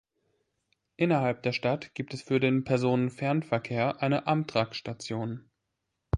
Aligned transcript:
Innerhalb 0.95 1.43
der 1.43 1.51
Stadt 1.51 1.93
gibt 1.93 2.15
es 2.15 2.23
für 2.23 2.39
den 2.39 2.63
Personenfernverkehr 2.63 4.01
eine 4.01 4.25
Amtrak-Station. 4.25 5.47